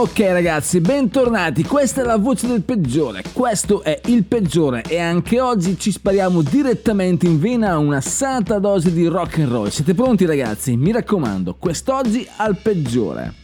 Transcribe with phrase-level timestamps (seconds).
[0.00, 5.42] Ok ragazzi, bentornati, questa è la voce del peggiore, questo è il peggiore e anche
[5.42, 9.68] oggi ci spariamo direttamente in vena una santa dose di rock and roll.
[9.68, 10.74] Siete pronti ragazzi?
[10.74, 13.34] Mi raccomando, quest'oggi al peggiore.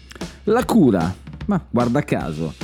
[0.44, 1.14] La cura,
[1.44, 2.54] ma guarda caso,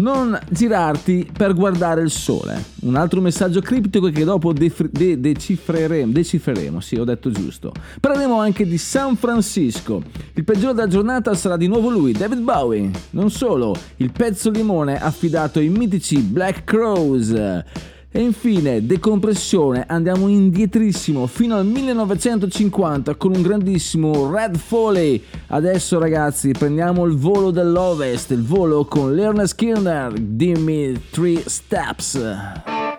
[0.00, 2.62] non girarti per guardare il sole.
[2.80, 7.72] Un altro messaggio criptico che dopo defri- de- decifreremo, decifreremo, sì ho detto giusto.
[8.00, 10.02] Parleremo anche di San Francisco.
[10.34, 12.90] Il peggiore della giornata sarà di nuovo lui, David Bowie.
[13.10, 17.34] Non solo, il pezzo limone affidato ai mitici Black Crows.
[18.12, 25.22] E infine, decompressione, andiamo indietrissimo fino al 1950 con un grandissimo Red Foley.
[25.46, 32.89] Adesso ragazzi prendiamo il volo dell'Ovest, il volo con Leonard Skinner, dimmi Three Steps.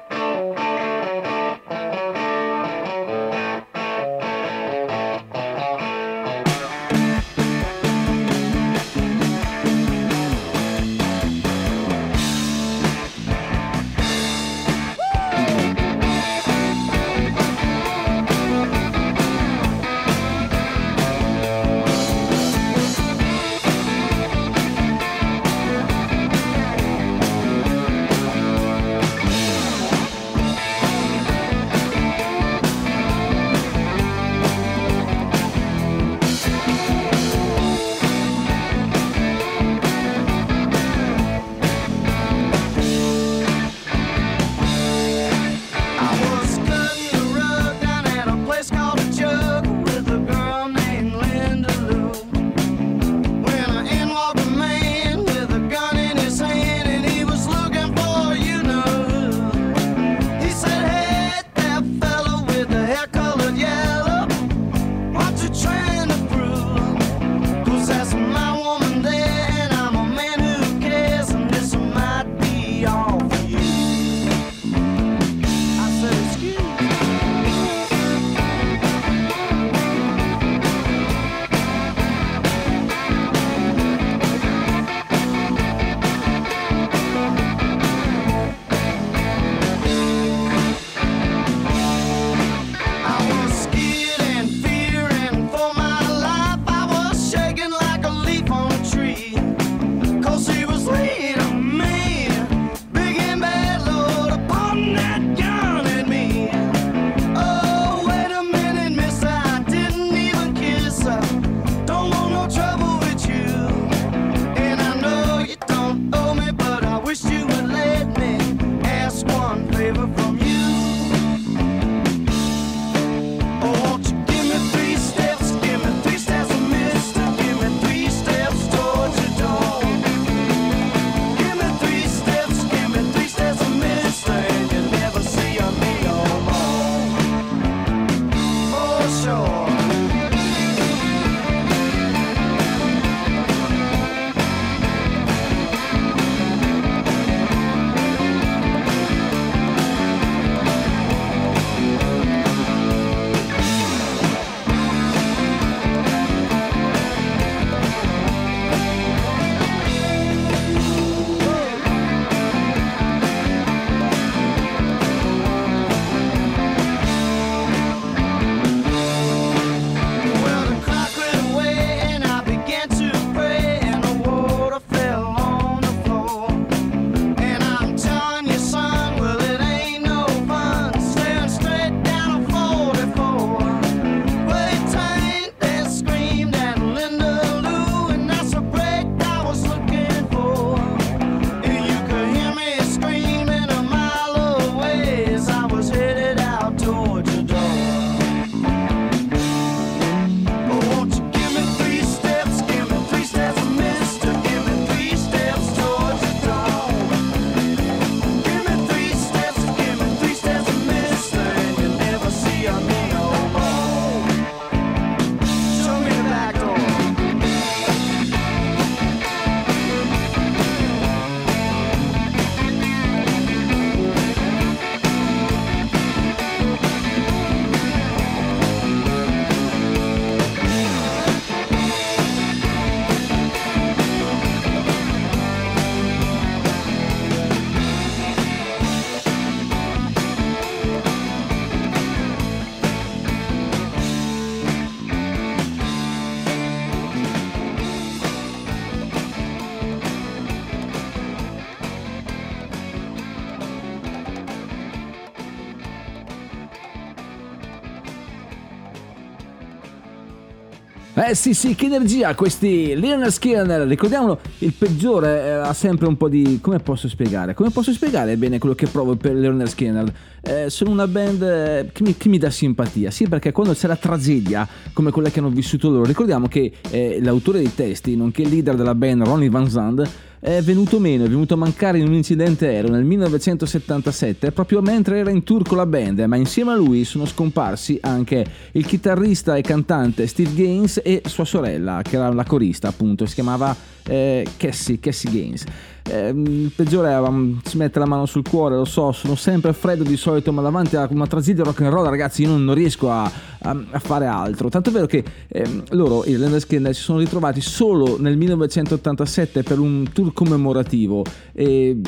[261.24, 266.18] Eh sì sì, che energia questi Leonard Skinner, ricordiamolo, il peggiore eh, ha sempre un
[266.18, 266.58] po' di...
[266.60, 267.53] come posso spiegare?
[267.53, 270.12] Come posso spiegare bene quello che provo per Leonard Skinner?
[270.41, 273.86] Eh, sono una band eh, che, mi, che, mi, dà simpatia, sì perché quando c'è
[273.86, 278.41] la tragedia come quella che hanno vissuto loro, ricordiamo che eh, l'autore dei testi, nonché
[278.41, 280.10] il leader della band Ronnie Van Zandt,
[280.43, 285.20] è venuto meno, è venuto a mancare in un incidente aereo nel 1977 proprio mentre
[285.20, 289.55] era in tour con la band, ma insieme a lui sono scomparsi anche il chitarrista
[289.55, 293.75] e cantante Steve Gaines e sua sorella, che era la corista appunto, si chiamava
[294.08, 295.63] eh, Cassie, Cassie Gaines.
[296.03, 300.03] Eh, il peggiore um, si mette la mano sul cuore, lo so, sono sempre freddo
[300.03, 303.12] di solito, ma davanti a una tragedia rock and roll, ragazzi, io non, non riesco
[303.12, 304.70] a, a, a, fare altro.
[304.70, 309.63] Tanto è vero che eh, loro, i Leonard Skinner, si sono ritrovati solo nel 1987
[309.63, 312.00] per un tour commemorativo e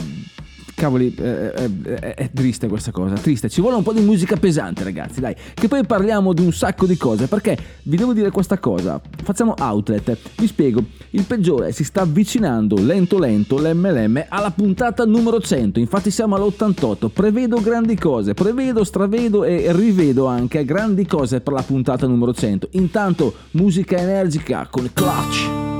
[0.75, 3.49] cavoli, eh, eh, è, è, triste questa cosa, triste.
[3.49, 5.35] Ci vuole un po' di musica pesante, ragazzi, dai.
[5.53, 9.01] Che poi parliamo di un sacco di cose, perché vi devo dire questa cosa.
[9.23, 10.17] Facciamo outlet.
[10.37, 10.83] Vi spiego.
[11.11, 15.79] Il peggiore si sta avvicinando lento lento l'MLM alla puntata numero 100.
[15.79, 17.09] Infatti siamo all'88.
[17.09, 22.69] Prevedo grandi cose, prevedo, stravedo e rivedo anche grandi cose per la puntata numero 100.
[22.71, 25.72] Intanto musica energica con Clutch.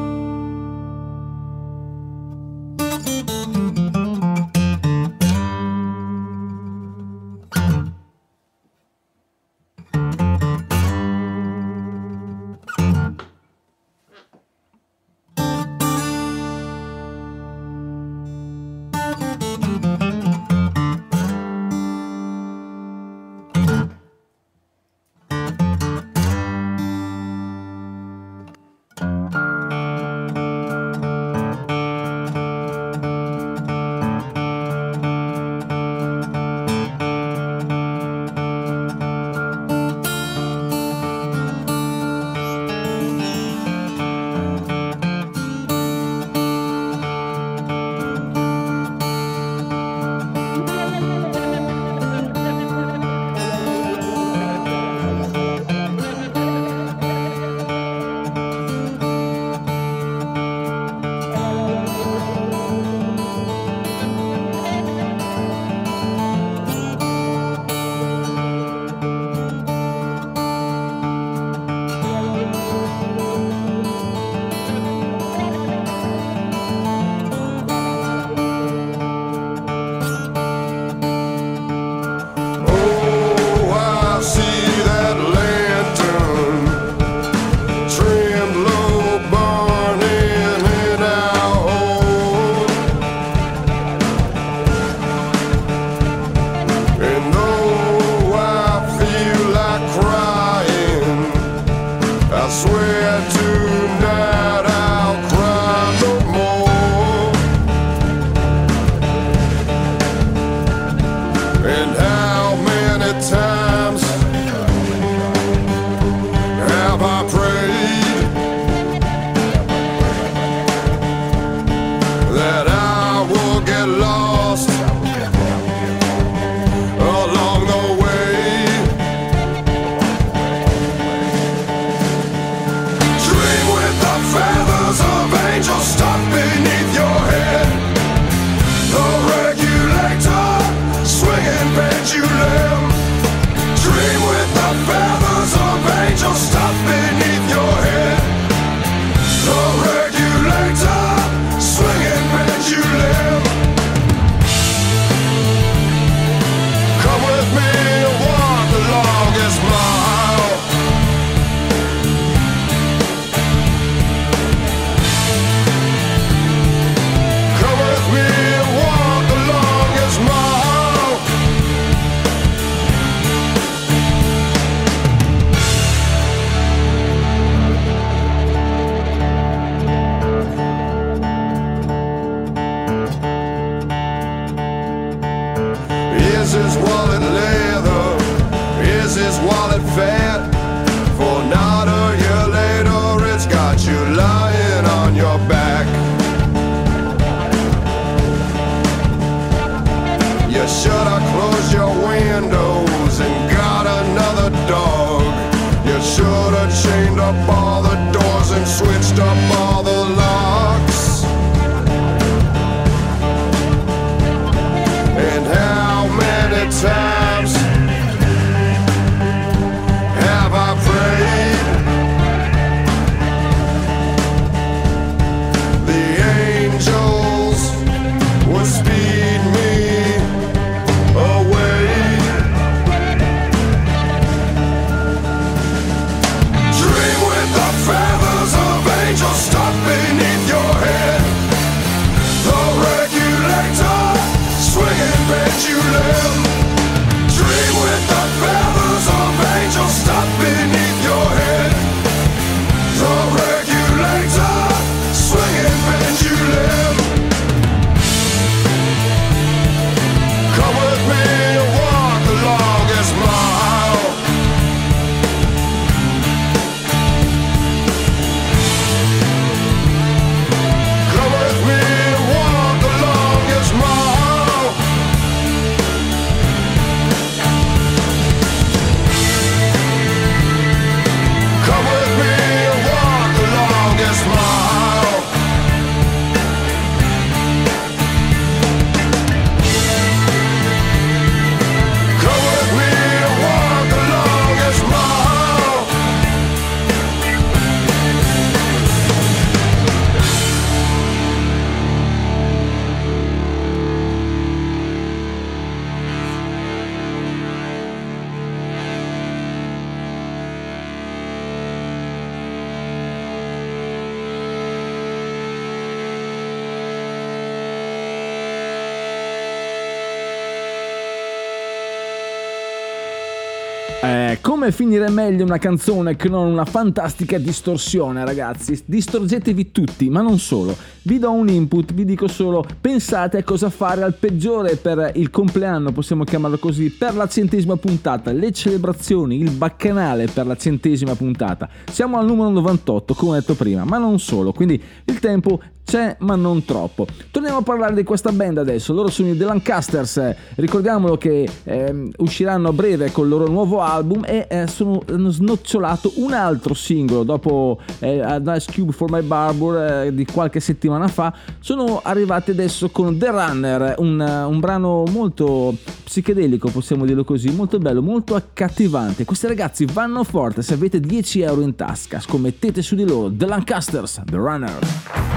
[324.94, 328.80] Finire meglio una canzone che non una fantastica distorsione, ragazzi?
[328.86, 330.76] Distorgetevi tutti, ma non solo.
[331.06, 335.30] Vi do un input, vi dico solo pensate a cosa fare al peggiore per il
[335.30, 341.14] compleanno, possiamo chiamarlo così, per la centesima puntata, le celebrazioni, il baccanale per la centesima
[341.16, 341.68] puntata.
[341.92, 346.16] Siamo al numero 98, come ho detto prima, ma non solo, quindi il tempo c'è
[346.20, 347.06] ma non troppo.
[347.30, 352.10] Torniamo a parlare di questa band adesso, loro sono i The Lancasters, ricordiamolo che eh,
[352.18, 356.74] usciranno a breve con il loro nuovo album e eh, sono, hanno snocciolato un altro
[356.74, 362.52] singolo dopo eh, Nice Cube for My Barber eh, di qualche settimana fa, sono arrivati
[362.52, 368.36] adesso con The Runner, un, un brano molto psichedelico possiamo dirlo così, molto bello, molto
[368.36, 369.26] accattivante.
[369.26, 373.46] Questi ragazzi vanno forte, se avete 10 euro in tasca scommettete su di loro, The
[373.46, 374.80] Lancasters, The Runner.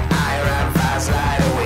[0.09, 1.56] I ran fast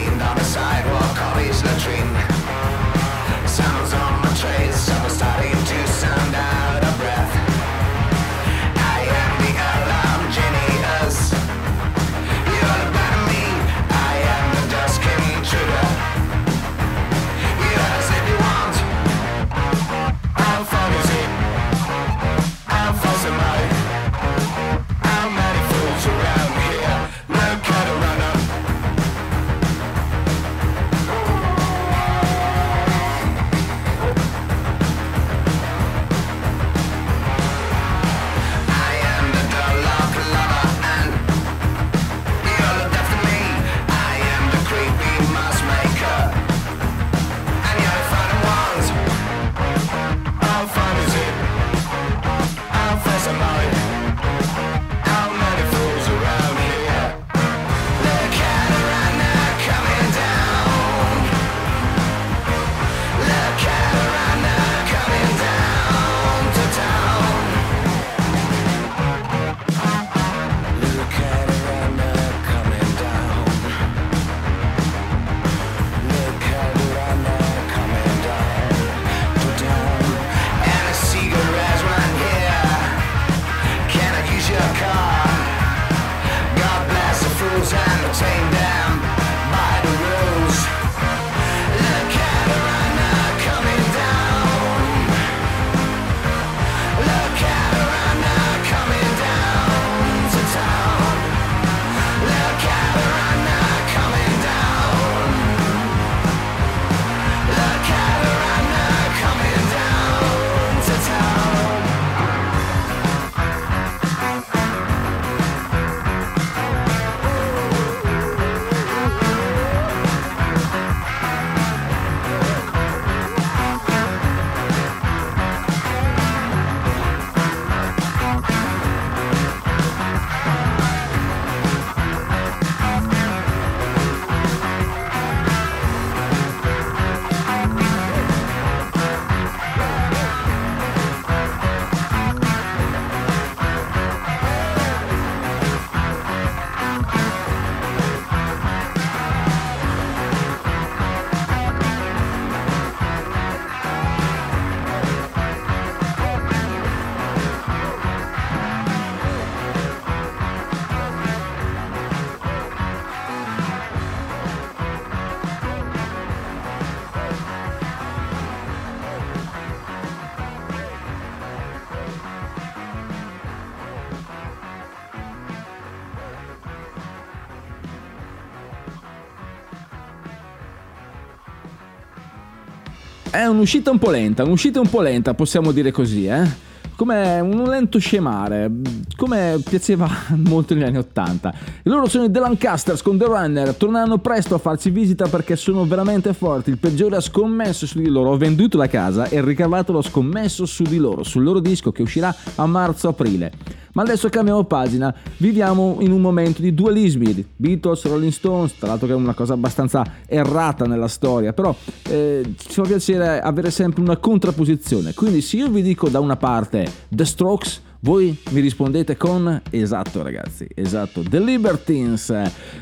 [183.51, 186.69] un'uscita un po' lenta, un'uscita un po' lenta, possiamo dire così, eh?
[186.95, 188.69] Come un lento scemare,
[189.15, 190.07] come piaceva
[190.47, 191.53] molto negli anni 80.
[191.83, 195.55] E loro sono i The Lancasters con The Runner, torneranno presto a farci visita perché
[195.55, 196.69] sono veramente forti.
[196.69, 200.65] Il peggiore ha scommesso su di loro, ho venduto la casa e ricavato l'ho scommesso
[200.65, 203.79] su di loro, sul loro disco che uscirà a marzo-aprile.
[203.93, 209.07] Ma adesso cambiamo pagina, viviamo in un momento di dualismi, Beatles, Rolling Stones, tra l'altro
[209.07, 211.75] che è una cosa abbastanza errata nella storia, però
[212.09, 215.13] eh, ci fa piacere avere sempre una contrapposizione.
[215.13, 220.23] Quindi se io vi dico da una parte The Strokes, voi mi rispondete con esatto
[220.23, 222.33] ragazzi, esatto, The Libertines,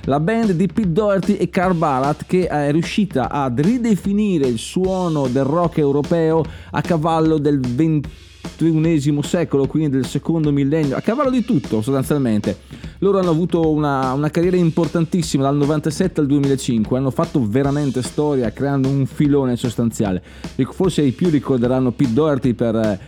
[0.03, 5.27] la band di Pete Doherty e Carl Barat che è riuscita ad ridefinire il suono
[5.27, 8.09] del rock europeo a cavallo del 20
[8.41, 12.57] XXI secolo, quindi del secondo millennio, a cavallo di tutto sostanzialmente.
[12.99, 18.51] Loro hanno avuto una, una, carriera importantissima dal 97 al 2005, hanno fatto veramente storia
[18.51, 20.21] creando un filone sostanziale.
[20.71, 22.99] Forse i più ricorderanno Pete Doherty per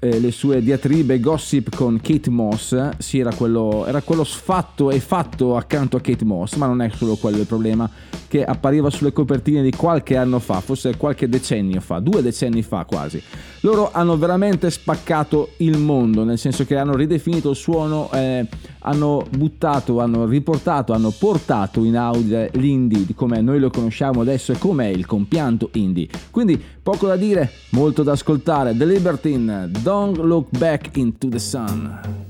[0.00, 5.00] eh, le sue diatribe gossip con Kate Moss, sì, era quello, era quello sfatto e
[5.00, 7.90] fatto accanto a Kate Moss, ma non è solo quello il problema,
[8.28, 12.84] che appariva sulle copertine di qualche anno fa, forse qualche decennio fa, due decenni fa
[12.84, 13.20] quasi.
[13.62, 18.46] Loro hanno veramente spaccato il mondo, nel senso che hanno ridefinito il suono, eh,
[18.80, 24.52] hanno buttato, hanno riportato, hanno portato in audio l'indie di come noi lo conosciamo adesso
[24.52, 26.08] e com'è il compianto indie.
[26.30, 28.74] Quindi poco da dire, molto da ascoltare.
[28.74, 32.27] The Libertine, Don't Look Back into the Sun.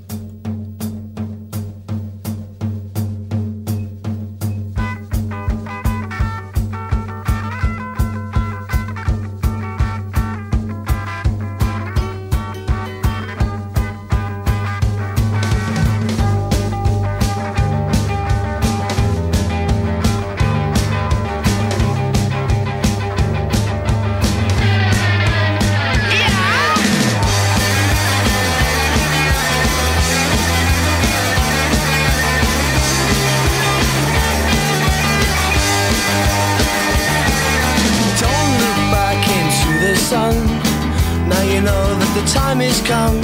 [42.89, 43.21] Come.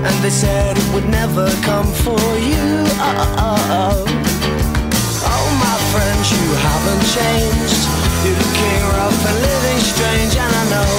[0.00, 2.88] And they said it would never come for you.
[2.96, 4.00] Oh, oh, oh.
[5.28, 7.82] Oh, my friends, you haven't changed.
[8.24, 10.32] You're looking rough and living strange.
[10.40, 10.92] And I know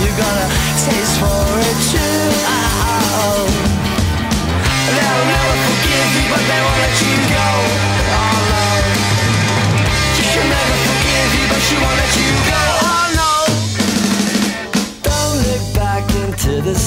[0.00, 0.48] you got a
[0.80, 2.24] taste for it too.
[2.48, 3.44] Oh, oh, oh.
[4.96, 7.48] They'll never forgive you, but they won't let you go.
[8.16, 8.64] Oh, no.
[10.24, 12.89] She'll never forgive you, but she won't let you go.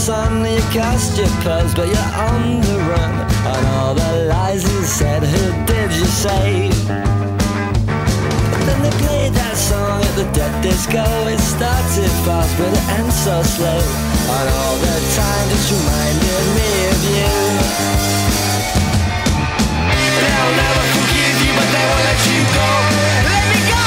[0.04, 0.44] Sun.
[0.44, 3.16] You cast your pearls, but you're on the run.
[3.48, 6.68] And all the lies you said, who did you say?
[8.52, 11.04] But then they played that song at the dead disco.
[11.32, 13.80] It started fast, but it ends so slow.
[14.36, 17.32] And all the time just reminded me of you.
[20.20, 22.70] They'll never forgive you, but they won't let you go.
[23.32, 23.86] Let me go.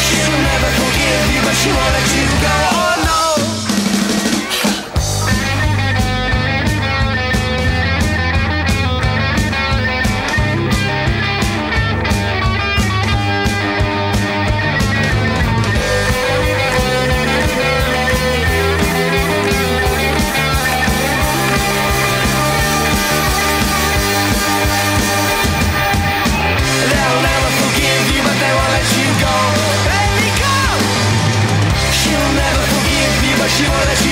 [0.00, 2.71] She'll never forgive you, but she won't let you go.
[33.52, 34.11] Forgive you, but she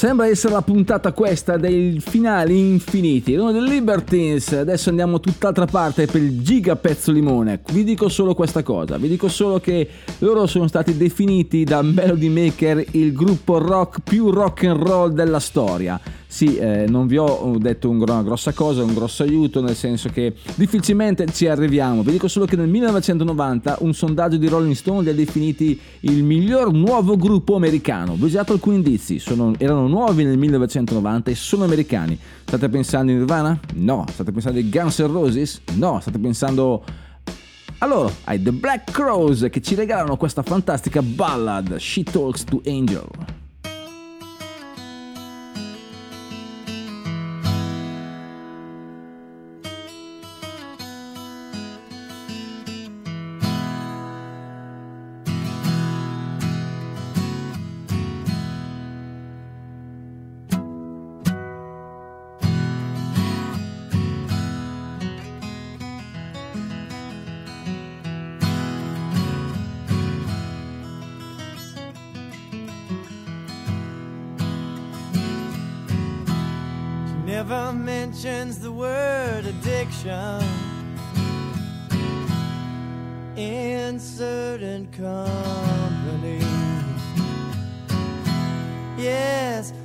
[0.00, 3.34] sembra essere la puntata questa dei finali infiniti.
[3.34, 4.50] Uno dei Libertines.
[4.52, 7.60] Adesso andiamo tutt'altra parte per il giga pezzo limone.
[7.70, 8.96] Vi dico solo questa cosa.
[8.96, 9.86] Vi dico solo che
[10.20, 15.38] loro sono stati definiti da Melody Maker il gruppo rock più rock and roll della
[15.38, 16.00] storia.
[16.32, 20.32] Sì, eh, non vi ho detto una grossa cosa, un grosso aiuto, nel senso che
[20.54, 22.04] difficilmente ci arriviamo.
[22.04, 26.22] Vi dico solo che nel 1990 un sondaggio di Rolling Stone li ha definiti il
[26.22, 28.14] miglior nuovo gruppo americano.
[28.14, 32.16] Vi ho dato alcuni indizi, sono- erano nuovi nel 1990 e sono americani.
[32.44, 33.58] State pensando in Nirvana?
[33.74, 34.04] No.
[34.08, 35.60] State pensando ai Guns N' Roses?
[35.74, 35.98] No.
[36.00, 36.84] State pensando
[37.78, 42.62] a loro, ai The Black Crows che ci regalano questa fantastica ballad She Talks to
[42.66, 43.08] Angel.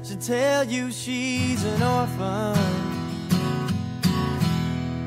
[0.04, 2.56] She'll tell you she's an orphan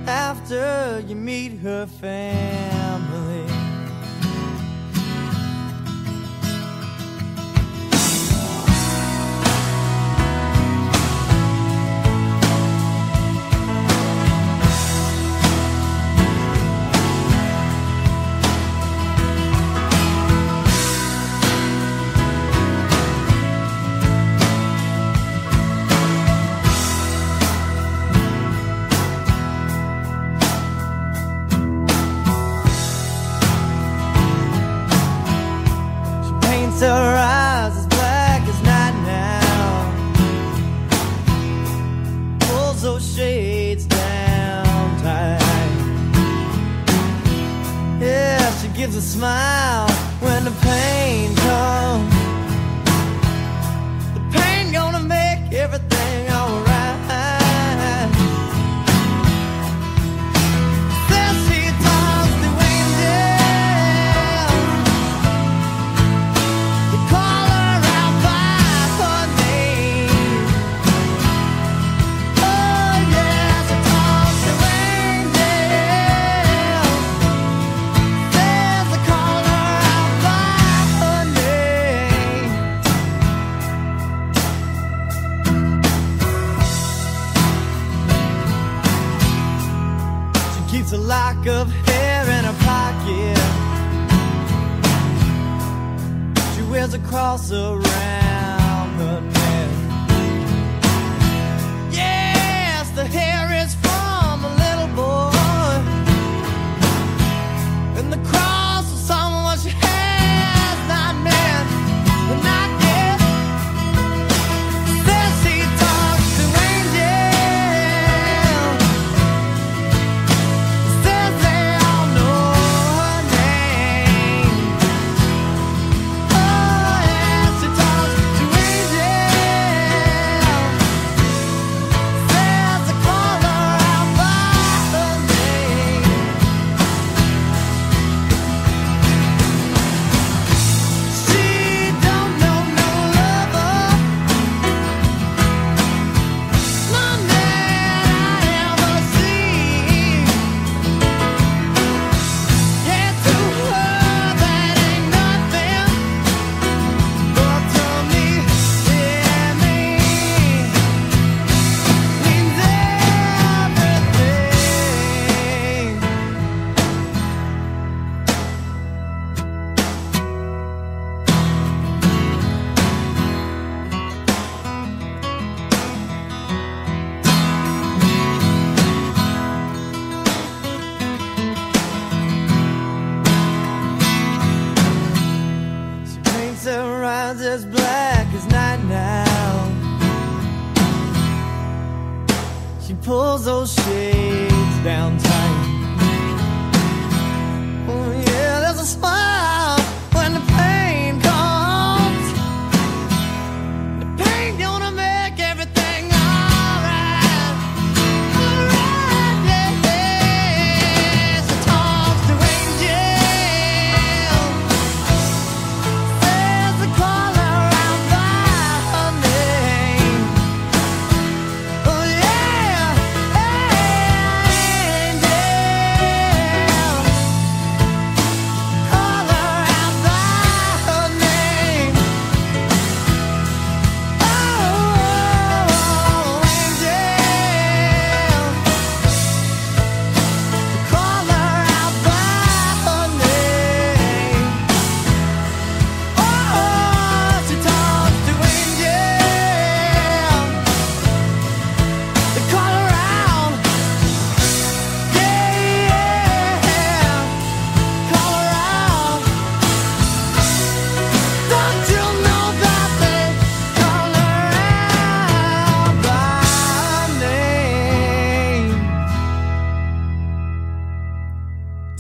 [0.06, 2.87] after you meet her family.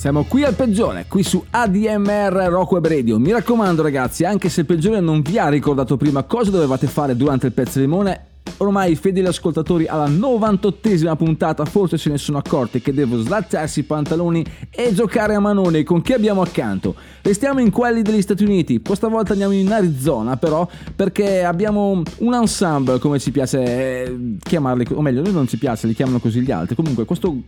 [0.08, 3.18] Siamo qui al peggiore, qui su ADMR Rock Web Radio.
[3.18, 7.14] Mi raccomando ragazzi, anche se il peggiore non vi ha ricordato prima cosa dovevate fare
[7.14, 12.16] durante il pezzo di limone, ormai i fedeli ascoltatori alla 98esima puntata forse se ne
[12.16, 16.94] sono accorti che devo slacciarsi i pantaloni e giocare a manone con chi abbiamo accanto.
[17.20, 20.66] Restiamo in quelli degli Stati Uniti, questa volta andiamo in Arizona però
[20.96, 25.58] perché abbiamo un ensemble come ci piace eh, chiamarli, o meglio a noi non ci
[25.58, 27.42] piace, li chiamano così gli altri, comunque questo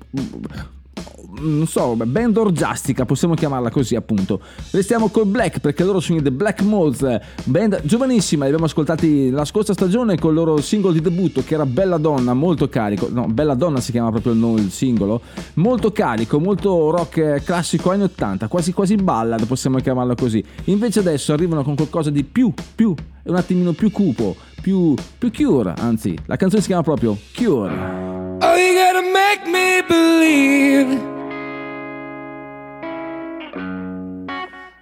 [1.40, 4.40] non so, band orgiastica, possiamo chiamarla così appunto.
[4.70, 9.30] Restiamo col Black perché loro sono i The Black Moths, band giovanissima, li abbiamo ascoltati
[9.30, 13.08] la scorsa stagione con il loro singolo di debutto che era Bella Donna, molto carico,
[13.10, 15.22] no, Bella Donna si chiama proprio il, nome, il singolo,
[15.54, 20.44] molto carico, molto rock classico anni 80, quasi quasi ballad possiamo chiamarlo così.
[20.64, 25.74] Invece adesso arrivano con qualcosa di più, più, un attimino più cupo, più, più cure,
[25.78, 28.19] anzi, la canzone si chiama proprio Cure.
[28.42, 30.88] Oh, you gotta make me believe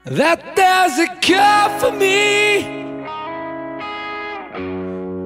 [0.04, 2.86] that there's a cure for me.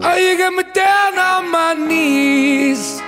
[0.04, 3.00] Oh, you got me down on my knees.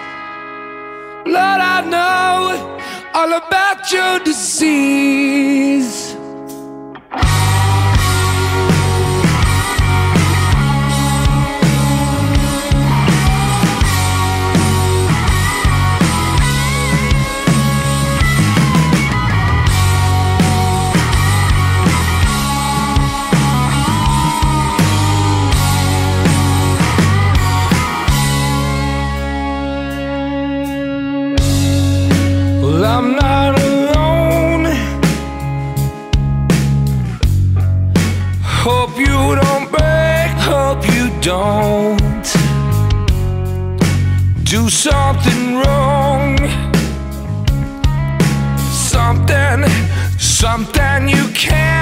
[1.27, 2.81] Lord, I know
[3.15, 6.14] all about your disease.
[41.35, 42.27] Don't
[44.45, 46.39] do something wrong.
[48.93, 49.61] Something,
[50.17, 51.74] something you can't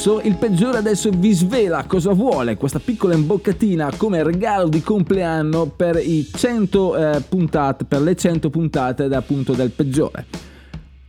[0.00, 5.66] Promesso, il peggiore adesso vi svela cosa vuole questa piccola imboccatina come regalo di compleanno
[5.66, 10.24] per i 100 eh, puntate, per le 100 puntate da, appunto del peggiore.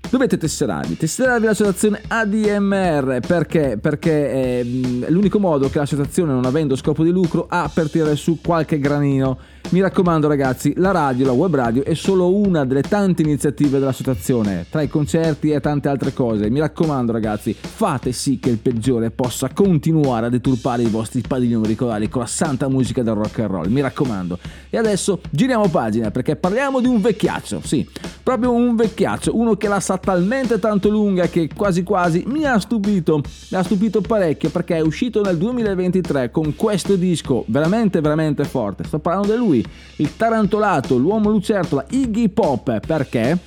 [0.10, 3.78] Dovete tesserarvi, tesserarvi l'associazione ADMR perché?
[3.80, 8.18] Perché è mh, l'unico modo che l'associazione, non avendo scopo di lucro, ha per tirare
[8.18, 9.38] su qualche granino.
[9.70, 14.66] Mi raccomando ragazzi, la radio, la web radio è solo una delle tante iniziative dell'associazione,
[14.70, 16.50] tra i concerti e tante altre cose.
[16.50, 21.64] Mi raccomando ragazzi, fate sì che il peggiore possa continuare a deturpare i vostri padiglioni
[21.64, 23.68] auricolari con la santa musica del rock and roll.
[23.68, 24.38] Mi raccomando.
[24.70, 27.88] E adesso giriamo pagina perché parliamo di un vecchiaccio, sì,
[28.24, 32.60] proprio un vecchiaccio, uno che la sa talmente tanto lunga che quasi quasi mi ha
[32.60, 38.44] stupito, mi ha stupito parecchio perché è uscito nel 2023 con questo disco veramente veramente
[38.44, 38.84] forte.
[38.84, 43.38] Sto parlando di lui, il tarantolato, l'uomo lucertola Iggy Pop, perché?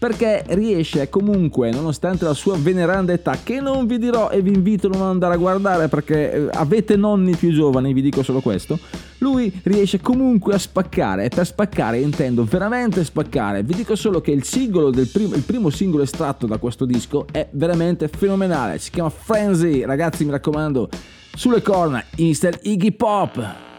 [0.00, 4.86] Perché riesce comunque, nonostante la sua veneranda età, che non vi dirò e vi invito
[4.86, 8.78] a non andare a guardare perché eh, avete nonni più giovani, vi dico solo questo,
[9.18, 13.62] lui riesce comunque a spaccare, e per spaccare intendo veramente spaccare.
[13.62, 17.26] Vi dico solo che il singolo del primo, il primo singolo estratto da questo disco
[17.30, 20.88] è veramente fenomenale, si chiama Frenzy, ragazzi mi raccomando,
[21.34, 22.58] sulle corna, Mr.
[22.62, 23.69] Iggy Pop.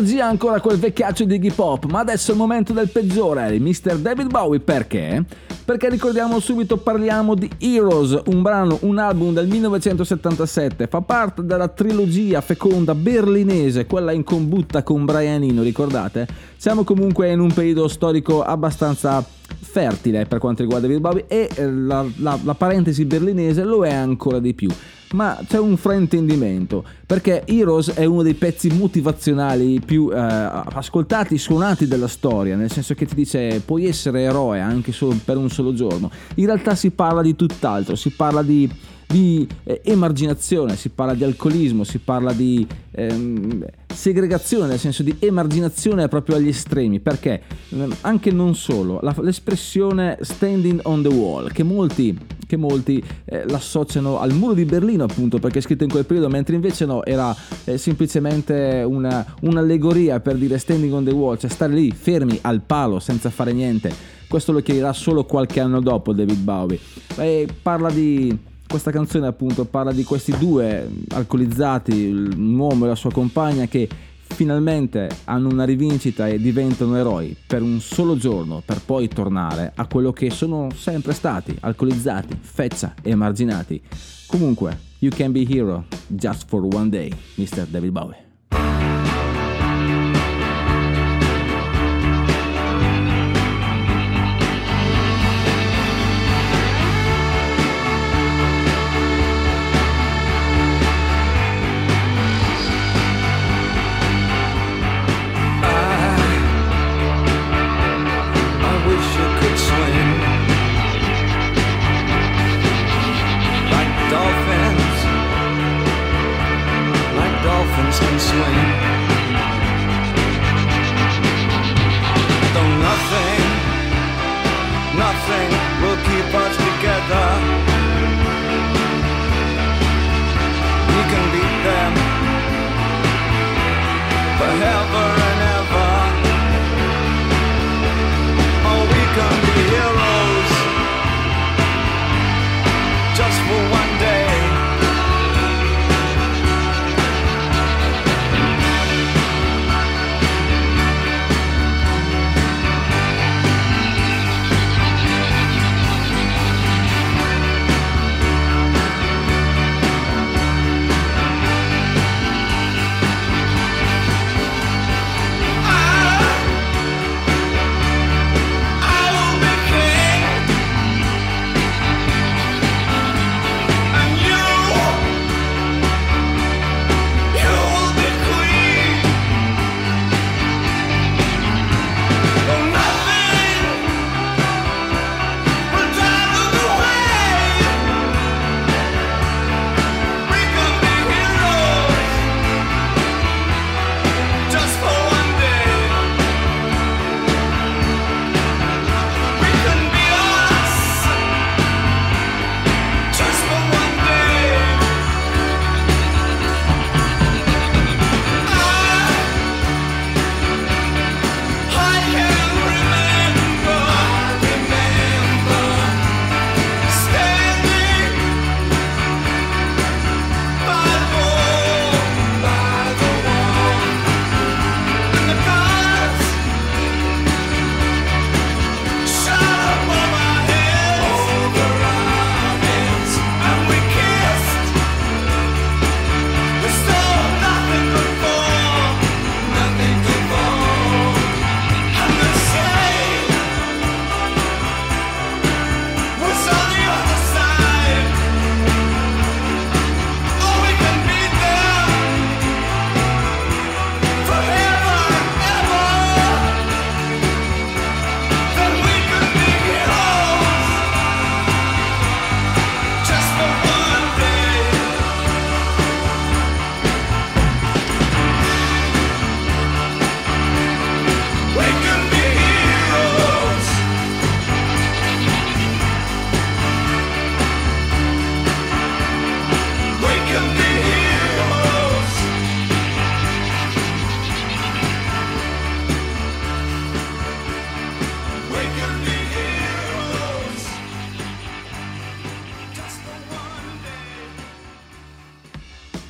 [0.00, 3.60] Energia ancora quel vecchiaccio di Iggy Pop, ma adesso è il momento del peggiore, il
[3.62, 3.98] Mr.
[3.98, 5.22] David Bowie, perché?
[5.62, 11.68] Perché ricordiamo subito, parliamo di Heroes, un brano, un album del 1977, fa parte della
[11.68, 16.26] trilogia feconda berlinese, quella in combutta con Brian Eno, ricordate?
[16.56, 19.22] Siamo comunque in un periodo storico abbastanza
[19.62, 24.38] fertile per quanto riguarda David Bowie e la, la- la parentesi berlinese lo è ancora
[24.38, 24.70] di più.
[25.12, 31.88] Ma c'è un fraintendimento perché Heroes è uno dei pezzi motivazionali più eh, ascoltati, suonati
[31.88, 35.72] della storia, nel senso che ti dice puoi essere eroe anche solo per un solo
[35.72, 36.10] giorno.
[36.36, 38.70] In realtà si parla di tutt'altro, si parla di,
[39.10, 45.16] di, eh, emarginazione, si parla di alcolismo, si parla di ehm, segregazione, nel senso di
[45.18, 51.50] emarginazione proprio agli estremi, perché ehm, anche non solo, la- l'espressione standing on the wall,
[51.50, 55.90] che molti, che molti eh, l'associano al muro di Berlino appunto, perché è scritto in
[55.90, 57.34] quel periodo, mentre invece no, era
[57.64, 62.60] eh, semplicemente una- un'allegoria per dire standing on the wall, cioè stare lì fermi al
[62.60, 64.18] palo senza fare niente.
[64.28, 66.78] Questo lo chiarirà solo qualche anno dopo David Bowie.
[67.16, 72.06] E parla di questa canzone appunto parla di questi due alcolizzati,
[72.36, 73.88] un uomo e la sua compagna che
[74.22, 79.88] finalmente hanno una rivincita e diventano eroi per un solo giorno per poi tornare a
[79.88, 83.82] quello che sono sempre stati, alcolizzati, feccia e emarginati.
[84.28, 87.66] Comunque, you can be hero just for one day, Mr.
[87.66, 88.29] David Bowie.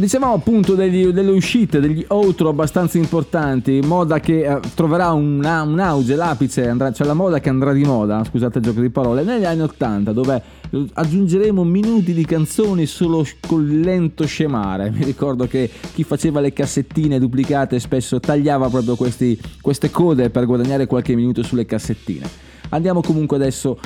[0.00, 5.78] Dicevamo appunto degli- delle uscite, degli outro abbastanza importanti, moda che eh, troverà una- un
[5.78, 9.22] auge, l'apice, andrà, cioè la moda che andrà di moda, scusate il gioco di parole,
[9.24, 14.90] negli anni 80 dove eh, aggiungeremo minuti di canzoni solo col lento scemare.
[14.90, 20.46] Mi ricordo che chi faceva le cassettine duplicate spesso tagliava proprio questi- queste code per
[20.46, 22.26] guadagnare qualche minuto sulle cassettine.
[22.70, 23.78] Andiamo comunque adesso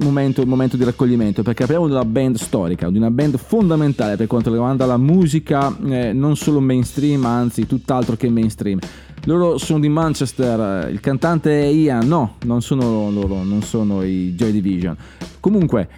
[0.00, 4.26] momento, momento di raccoglimento perché parliamo di una band storica, di una band fondamentale per
[4.26, 8.78] quanto riguarda la musica eh, non solo mainstream, anzi tutt'altro che mainstream.
[9.24, 14.02] Loro sono di Manchester, eh, il cantante è Ian, no, non sono loro, non sono
[14.02, 14.96] i Joy Division.
[15.40, 15.88] Comunque,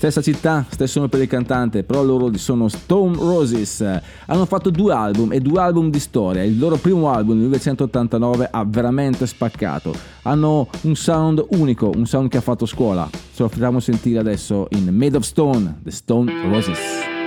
[0.00, 3.82] Stessa città, stesso nome per il cantante, però loro sono Stone Roses.
[4.24, 6.42] Hanno fatto due album e due album di storia.
[6.42, 9.94] Il loro primo album, nel 1989, ha veramente spaccato.
[10.22, 13.10] Hanno un sound unico, un sound che ha fatto scuola.
[13.12, 17.19] Ce lo facciamo sentire adesso in Made of Stone, The Stone Roses.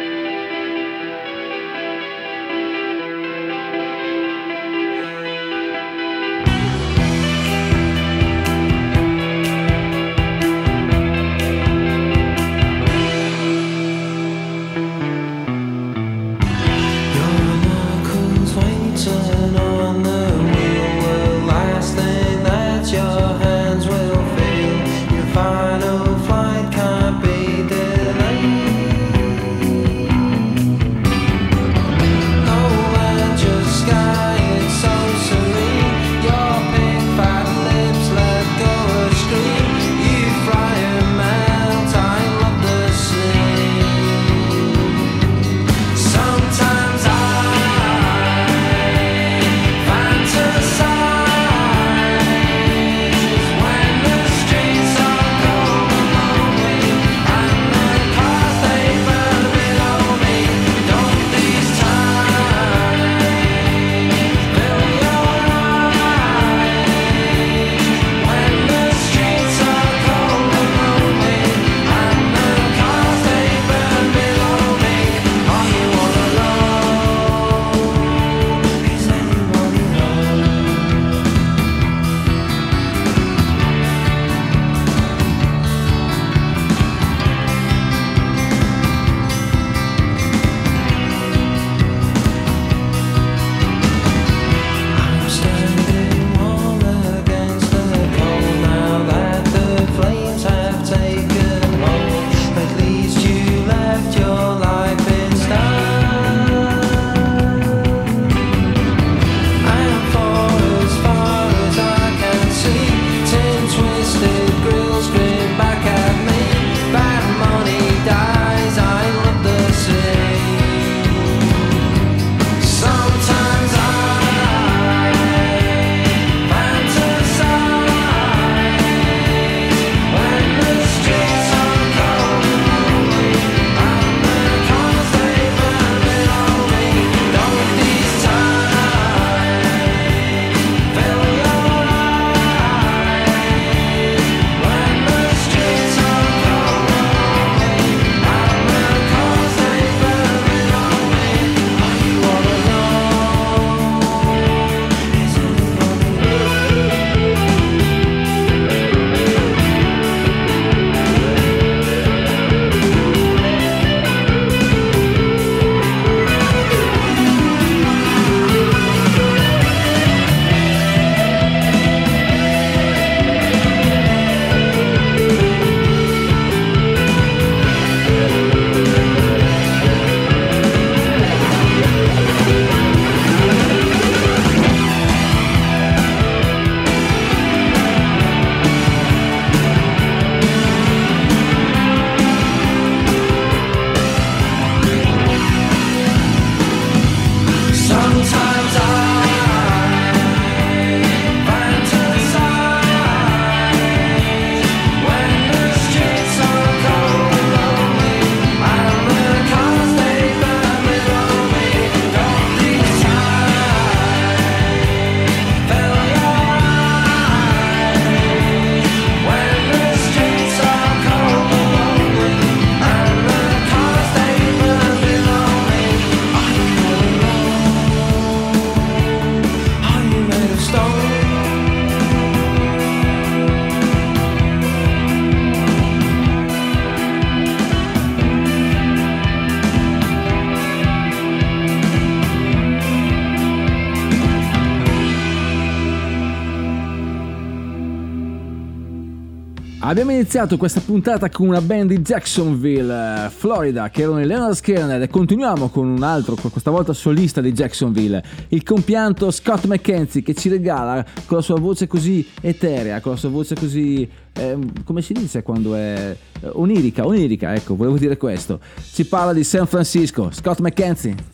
[249.86, 254.54] Abbiamo iniziato questa puntata con una band di Jacksonville, eh, Florida, che erano i Leonard
[254.54, 260.24] Skinner e continuiamo con un altro, questa volta solista di Jacksonville, il compianto Scott McKenzie
[260.24, 264.86] che ci regala con la sua voce così eterea, con la sua voce così, ehm,
[264.86, 268.62] come si dice quando è eh, onirica, onirica, ecco, volevo dire questo.
[268.82, 271.33] Ci parla di San Francisco, Scott McKenzie.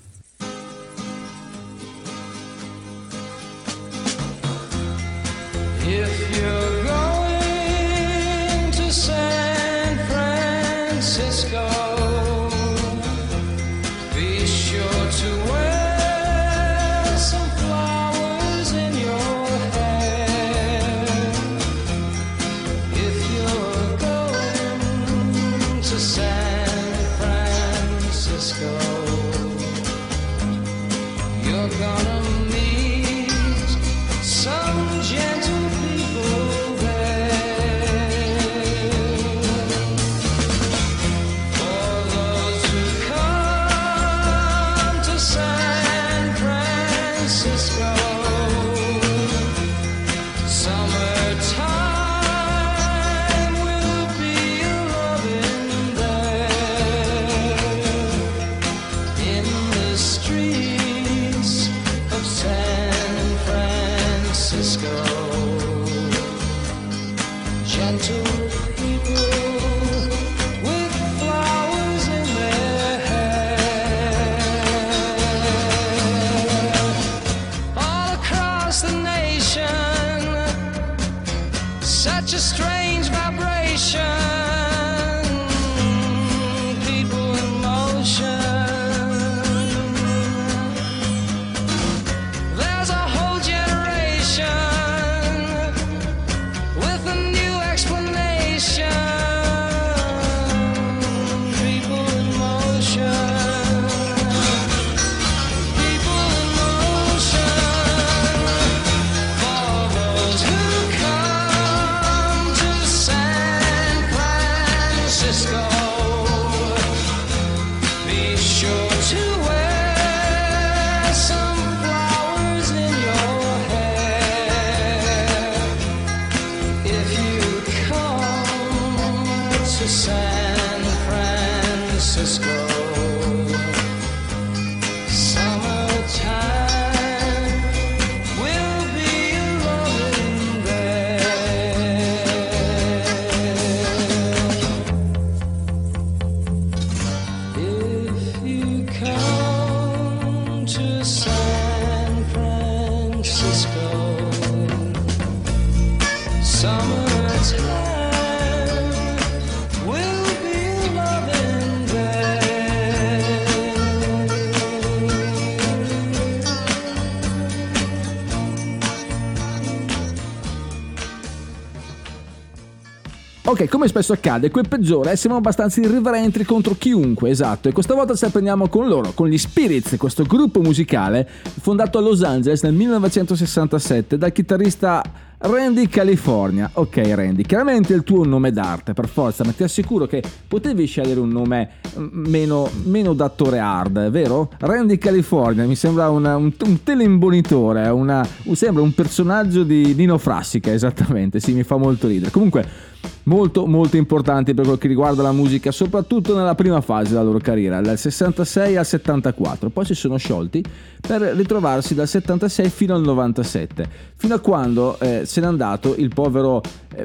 [173.59, 178.15] Ok, come spesso accade, quel peggiore siamo abbastanza irriverenti contro chiunque, esatto, e questa volta
[178.15, 181.27] ci apprendiamo con loro, con gli Spirits, questo gruppo musicale
[181.59, 185.03] fondato a Los Angeles nel 1967 dal chitarrista
[185.39, 186.69] Randy California.
[186.73, 191.19] Ok Randy, chiaramente il tuo nome d'arte, per forza, ma ti assicuro che potevi scegliere
[191.19, 194.51] un nome mm, meno, meno d'attore hard, vero?
[194.57, 200.71] Randy California mi sembra una- un, un teleimbonitore, una, sembra un personaggio di Nino Frassica,
[200.71, 202.31] esattamente, sì, mi fa molto ridere.
[202.31, 202.87] Comunque
[203.29, 207.37] molto molto importanti per quel che riguarda la musica, soprattutto nella prima fase della loro
[207.37, 210.63] carriera, dal 66 al 74, poi si sono sciolti
[210.99, 216.11] per ritrovarsi dal 76 fino al 97, fino a quando eh, se n'è andato il
[216.13, 216.61] povero
[216.95, 217.03] eh,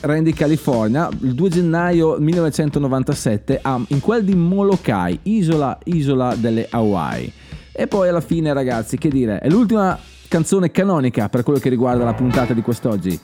[0.00, 7.30] Randy California il 2 gennaio 1997 a- in quel di Molokai, isola, isola delle Hawaii.
[7.72, 9.98] E poi alla fine ragazzi, che dire, è l'ultima
[10.28, 13.20] canzone canonica per quello che riguarda la puntata di quest'oggi.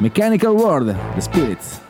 [0.00, 1.89] Mechanical World, The Spirits.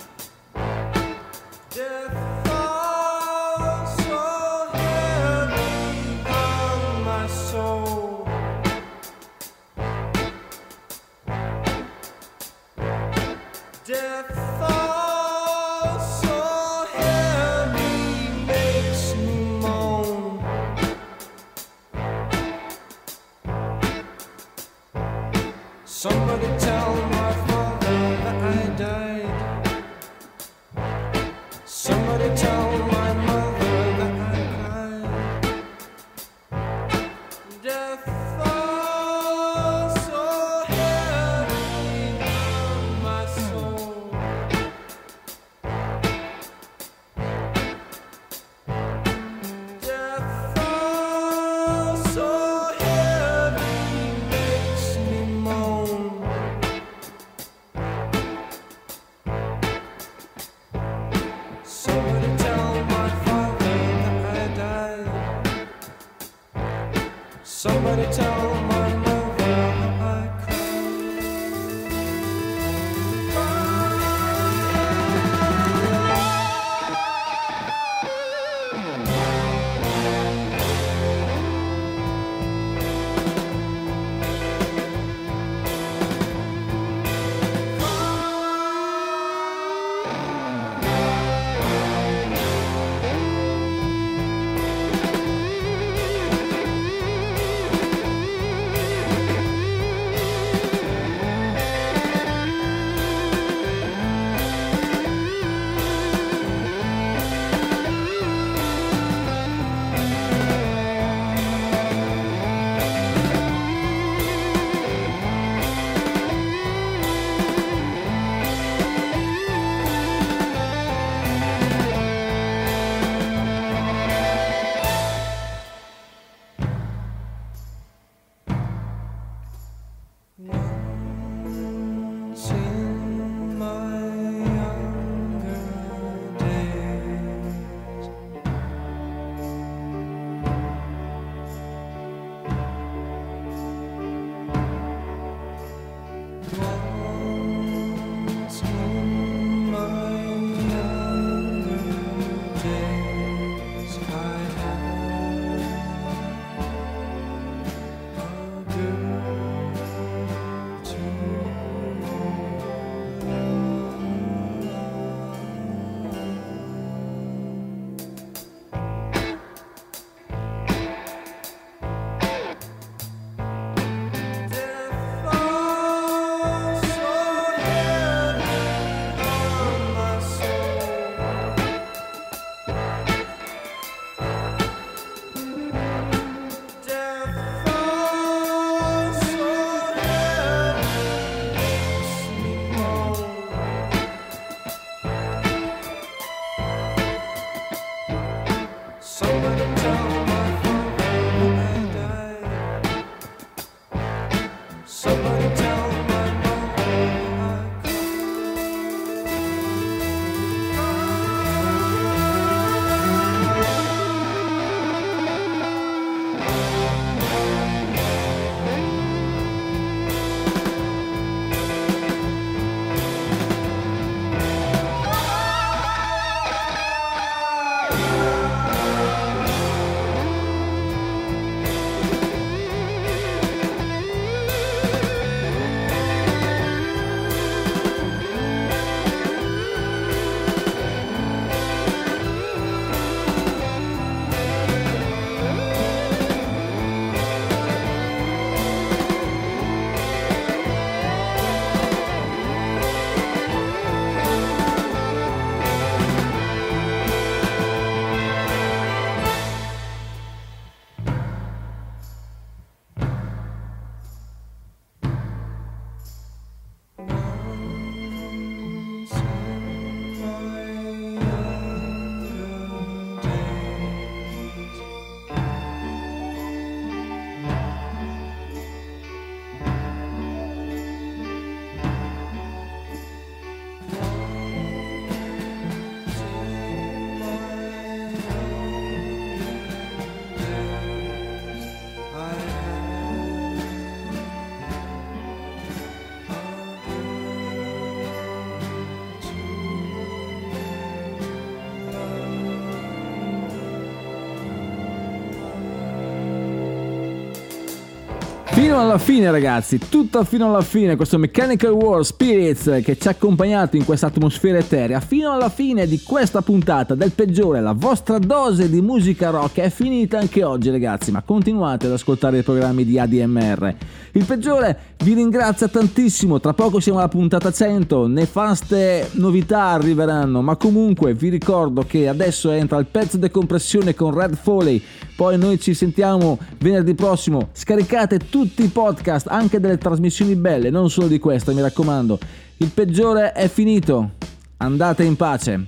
[308.71, 313.11] Fino alla fine ragazzi, tutto fino alla fine, questo Mechanical War Spirits che ci ha
[313.11, 318.21] accompagnato in questa atmosfera eterea, fino alla fine di questa puntata del peggiore, la vostra
[318.21, 322.85] dose di musica rock è finita anche oggi ragazzi, ma continuate ad ascoltare i programmi
[322.85, 323.75] di ADMR.
[324.13, 330.55] Il peggiore vi ringrazia tantissimo, tra poco siamo alla puntata 100, nefaste novità arriveranno, ma
[330.55, 334.81] comunque vi ricordo che adesso entra il pezzo di compressione con Red Foley,
[335.21, 340.89] poi noi ci sentiamo venerdì prossimo, scaricate tutti i podcast, anche delle trasmissioni belle, non
[340.89, 342.19] solo di questa, mi raccomando.
[342.57, 344.13] Il peggiore è finito,
[344.57, 345.67] andate in pace.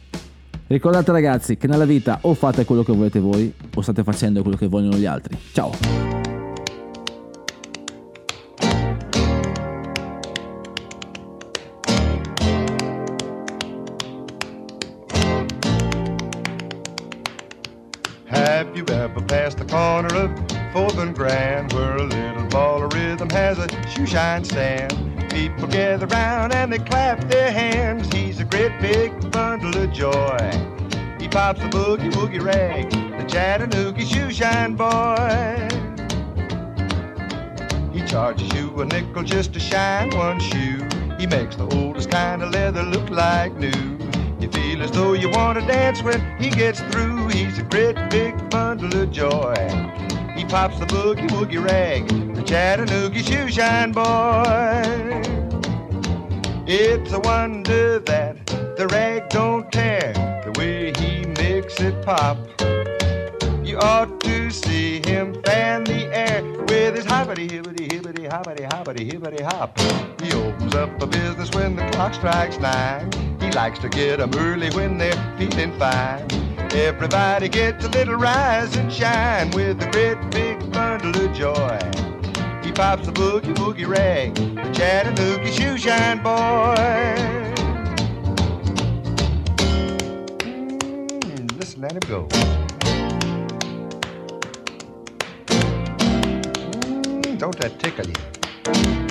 [0.69, 4.57] Ricordate ragazzi che nella vita o fate quello che volete voi o state facendo quello
[4.57, 5.37] che vogliono gli altri.
[5.53, 6.22] Ciao!
[24.13, 25.31] A shoe shine stand?
[25.31, 28.13] People gather round and they clap their hands.
[28.13, 30.39] He's a great big bundle of joy.
[31.19, 35.69] He pops the boogie woogie rag, the Chattanooga shoe shine boy.
[37.93, 40.87] He charges you a nickel just to shine one shoe.
[41.19, 43.99] He makes the oldest kind of leather look like new.
[44.41, 47.29] You feel as though you want to dance when he gets through.
[47.29, 49.55] He's a great big bundle of joy.
[50.37, 52.11] He pops the boogie woogie rag,
[52.45, 54.83] Chattanooga shoe shine boy.
[56.67, 60.13] It's a wonder that the rag don't tear
[60.45, 62.39] the way he makes it pop.
[63.65, 69.09] You ought to see him fan the air with his hoppity hibbity hibbity hoppity hoppity
[69.11, 69.79] hibbity hop.
[70.21, 73.11] He opens up a business when the clock strikes nine.
[73.41, 76.27] He likes to get 'em early when they're feeling fine.
[76.73, 82.12] Everybody gets a little rise and shine with a great big bundle of joy.
[82.75, 86.75] Pops the boogie woogie rag, the Chattanooga shoe shine boy.
[91.21, 92.27] Mm, listen, let him go.
[97.11, 99.02] Mm, don't that tickle you?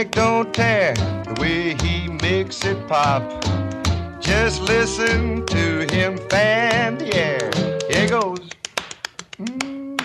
[0.00, 3.22] Rag don't tear the way he makes it pop.
[4.20, 7.50] Just listen to him fan the air.
[7.90, 8.40] Here goes.
[9.38, 10.00] Mm.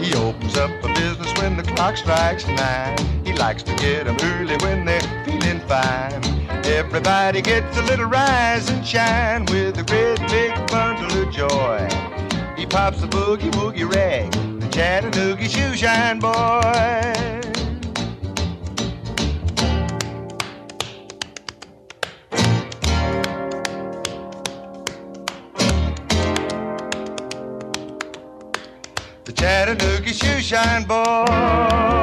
[0.00, 2.96] He opens up a business when the clock strikes nine.
[3.26, 6.22] He likes to get 'em early when they're feeling fine.
[6.64, 11.80] Everybody gets a little rise and shine with a great big bundle of joy.
[12.56, 14.30] He pops the boogie woogie rag,
[14.60, 17.47] the Chattanooga shoe shine boy.
[30.48, 31.97] Shine boy.